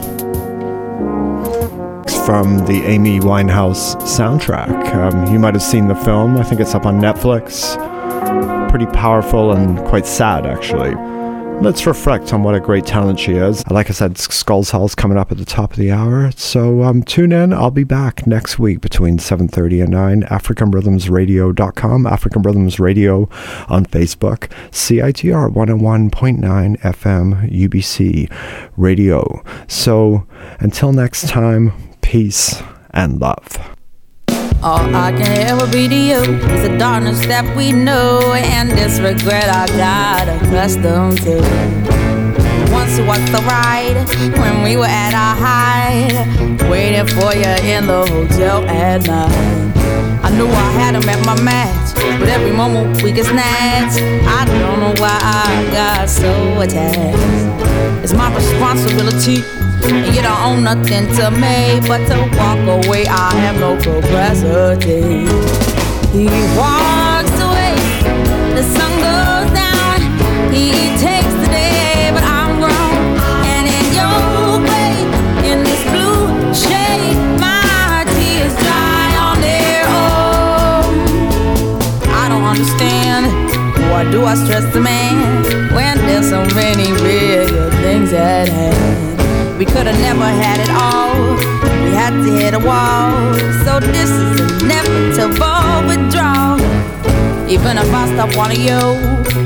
From 2.25 2.65
the 2.65 2.81
Amy 2.83 3.19
Winehouse 3.19 3.95
soundtrack. 3.97 4.91
Um, 4.95 5.31
you 5.31 5.37
might 5.37 5.53
have 5.53 5.61
seen 5.61 5.87
the 5.87 5.93
film, 5.93 6.35
I 6.37 6.43
think 6.45 6.61
it's 6.61 6.73
up 6.73 6.87
on 6.87 6.99
Netflix. 6.99 7.77
Pretty 8.71 8.87
powerful 8.87 9.51
and 9.51 9.77
quite 9.85 10.07
sad, 10.07 10.47
actually. 10.47 10.95
Let's 11.61 11.85
reflect 11.85 12.33
on 12.33 12.41
what 12.41 12.55
a 12.55 12.59
great 12.59 12.87
talent 12.87 13.19
she 13.19 13.33
is. 13.33 13.63
Like 13.69 13.87
I 13.87 13.93
said, 13.93 14.17
Skulls 14.17 14.71
Hall's 14.71 14.95
coming 14.95 15.15
up 15.15 15.31
at 15.31 15.37
the 15.37 15.45
top 15.45 15.73
of 15.73 15.77
the 15.77 15.91
hour. 15.91 16.31
So 16.31 16.81
um, 16.81 17.03
tune 17.03 17.31
in. 17.31 17.53
I'll 17.53 17.69
be 17.69 17.83
back 17.83 18.25
next 18.25 18.57
week 18.57 18.81
between 18.81 19.19
7.30 19.19 19.83
and 19.83 19.91
9. 19.91 20.23
AfricanRhythmsRadio.com. 20.23 22.07
African 22.07 22.41
Rhythms 22.41 22.79
Radio 22.79 23.29
on 23.69 23.85
Facebook. 23.85 24.49
CITR 24.71 25.53
101.9 25.53 26.79
FM 26.81 27.51
UBC 27.51 28.31
Radio. 28.75 29.43
So 29.67 30.25
until 30.59 30.91
next 30.93 31.29
time, 31.29 31.73
peace 32.01 32.59
and 32.89 33.21
love. 33.21 33.77
All 34.63 34.95
I 34.95 35.11
can 35.11 35.49
ever 35.49 35.65
be 35.71 35.87
to 35.87 35.95
you 35.95 36.21
is 36.21 36.69
the 36.69 36.77
darkness 36.77 37.25
that 37.25 37.55
we 37.57 37.71
know 37.71 38.33
and 38.35 38.69
this 38.69 38.99
regret 38.99 39.49
I 39.49 39.65
got 39.75 40.27
accustomed 40.29 41.17
to. 41.23 41.37
Once 42.71 42.99
it 42.99 43.07
was 43.07 43.19
the 43.31 43.41
ride 43.41 44.05
when 44.37 44.63
we 44.63 44.77
were 44.77 44.85
at 44.85 45.15
our 45.15 45.35
height, 45.35 46.69
waiting 46.69 47.07
for 47.07 47.33
you 47.33 47.49
in 47.67 47.87
the 47.87 48.05
hotel 48.05 48.63
at 48.69 49.07
night. 49.07 50.00
Knew 50.37 50.47
I 50.47 50.71
had 50.79 50.95
him 50.95 51.07
at 51.09 51.25
my 51.25 51.39
match, 51.41 51.93
but 52.19 52.29
every 52.29 52.51
moment 52.51 53.01
we 53.03 53.11
get 53.11 53.25
snatched. 53.25 53.99
I 54.01 54.45
don't 54.45 54.79
know 54.79 54.93
why 54.97 55.17
I 55.21 55.69
got 55.71 56.09
so 56.09 56.31
attached. 56.61 58.03
It's 58.03 58.13
my 58.13 58.33
responsibility. 58.33 59.43
And 59.83 60.15
you 60.15 60.21
don't 60.21 60.41
own 60.41 60.63
nothing 60.63 61.07
to 61.17 61.31
me 61.31 61.79
but 61.87 62.05
to 62.07 62.17
walk 62.37 62.85
away. 62.85 63.07
I 63.07 63.33
have 63.35 63.59
no 63.59 63.75
capacity. 63.81 65.27
He 66.11 66.25
walks 66.57 67.00
do 84.11 84.25
I 84.25 84.35
stress 84.35 84.65
the 84.73 84.81
man 84.81 85.73
when 85.73 85.97
there's 85.99 86.29
so 86.29 86.43
many 86.53 86.91
real 87.01 87.71
things 87.81 88.11
at 88.11 88.49
hand? 88.49 89.57
We 89.57 89.65
could 89.65 89.87
have 89.87 89.99
never 90.01 90.25
had 90.25 90.59
it 90.59 90.69
all. 90.69 91.35
We 91.85 91.91
had 91.91 92.11
to 92.11 92.31
hit 92.33 92.53
a 92.53 92.59
wall. 92.59 93.33
So 93.63 93.79
this 93.79 94.09
is 94.09 94.63
inevitable 94.63 95.87
withdrawal. 95.87 96.59
Even 97.49 97.77
if 97.77 97.93
I 97.93 98.13
stop 98.13 98.35
wanting 98.35 98.61
you, 98.61 98.81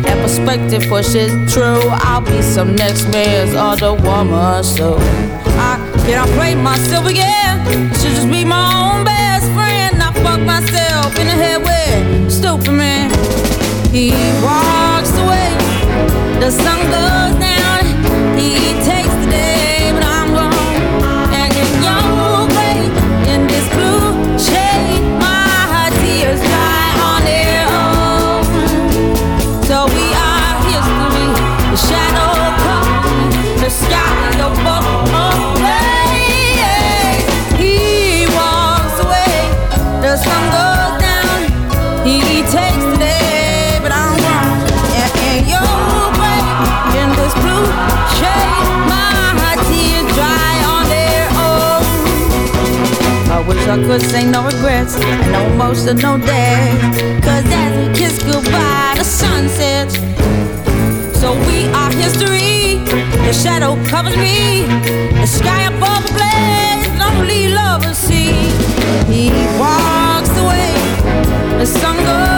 that 0.04 0.18
perspective 0.22 0.84
pushes 0.90 1.32
true. 1.54 1.82
I'll 2.10 2.22
be 2.22 2.42
some 2.42 2.76
next 2.76 3.08
man's 3.10 3.54
other 3.54 3.94
woman. 3.94 4.64
So 4.64 4.98
I 5.00 5.78
cannot 6.06 6.30
play 6.30 6.56
myself 6.56 7.06
again. 7.06 7.66
Should 7.94 8.16
just 8.18 8.30
be 8.30 8.44
my 8.44 8.66
own 8.74 9.06
best 9.06 9.46
friend. 9.54 10.02
I 10.02 10.12
fuck 10.24 10.42
myself 10.42 11.18
in 11.20 11.28
the 11.28 11.38
head 11.44 11.62
with 11.62 12.32
stupid 12.32 12.72
man. 12.72 13.15
He 13.96 14.12
walks 14.44 15.14
away. 15.24 15.56
The 16.42 16.52
sun 16.52 16.80
goes 16.98 17.40
down. 17.40 17.84
He 18.38 18.74
takes 18.84 19.14
the 19.24 19.28
day, 19.32 19.65
could 53.84 54.02
say 54.02 54.24
no 54.26 54.46
regrets 54.46 54.96
and 54.96 55.32
no 55.32 55.42
emotional 55.54 56.18
debt. 56.18 57.24
Cause 57.24 57.46
as 57.46 57.72
we 57.78 57.94
kiss 57.94 58.24
goodbye, 58.24 58.94
the 58.98 59.04
sun 59.04 59.50
sets. 59.50 59.96
So 61.20 61.34
we 61.48 61.68
are 61.74 61.92
history. 61.92 62.80
The 63.26 63.34
shadow 63.34 63.76
covers 63.86 64.16
me. 64.18 64.66
The 65.22 65.28
sky 65.28 65.64
above 65.64 66.04
the 66.06 66.14
blaze, 66.18 66.88
lonely 67.00 67.50
lovers 67.50 67.98
see. 67.98 68.34
He 69.12 69.30
walks 69.60 70.34
away. 70.38 70.74
The 71.60 71.66
sun 71.66 71.98
goes. 71.98 72.35